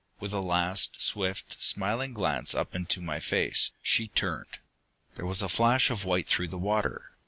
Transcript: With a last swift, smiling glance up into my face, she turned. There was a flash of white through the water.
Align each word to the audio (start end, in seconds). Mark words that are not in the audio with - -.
With 0.19 0.33
a 0.33 0.39
last 0.39 0.99
swift, 0.99 1.61
smiling 1.63 2.13
glance 2.15 2.55
up 2.55 2.73
into 2.73 3.01
my 3.01 3.19
face, 3.19 3.69
she 3.83 4.07
turned. 4.07 4.57
There 5.13 5.27
was 5.27 5.43
a 5.43 5.47
flash 5.47 5.91
of 5.91 6.05
white 6.05 6.27
through 6.27 6.47
the 6.47 6.57
water. 6.57 7.11